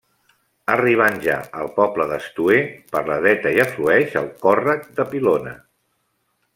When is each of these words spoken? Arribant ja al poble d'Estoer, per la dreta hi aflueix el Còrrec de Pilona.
Arribant 0.75 1.19
ja 1.25 1.35
al 1.59 1.69
poble 1.75 2.07
d'Estoer, 2.13 2.57
per 2.95 3.05
la 3.11 3.19
dreta 3.27 3.53
hi 3.57 3.63
aflueix 3.67 4.19
el 4.23 4.35
Còrrec 4.47 4.93
de 5.01 5.11
Pilona. 5.15 5.57